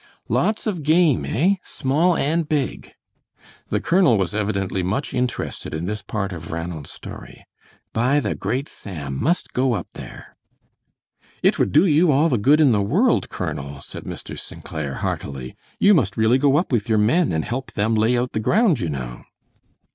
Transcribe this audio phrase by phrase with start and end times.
[0.29, 1.57] "Lots of game, eh?
[1.61, 2.95] Small and big?"
[3.69, 7.45] The colonel was evidently much interested in this part of Ranald's story.
[7.93, 10.35] "By the great Sam, must go up there!"
[11.43, 14.35] "It would do you all the good in the world, Colonel," said Mr.
[14.39, 14.63] St.
[14.63, 15.55] Clair, heartily.
[15.77, 18.79] "You must really go up with your men and help them lay out the ground,
[18.79, 19.21] you know."